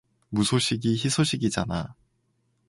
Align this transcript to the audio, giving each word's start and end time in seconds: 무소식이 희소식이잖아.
무소식이 0.29 0.95
희소식이잖아. 0.97 1.93